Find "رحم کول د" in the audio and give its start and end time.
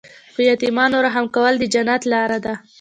1.05-1.63